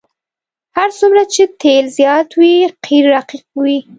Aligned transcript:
هر 0.77 0.89
څومره 0.99 1.23
چې 1.33 1.41
تیل 1.61 1.85
زیات 1.97 2.29
وي 2.39 2.53
قیر 2.85 3.03
رقیق 3.15 3.45
وي 3.61 3.77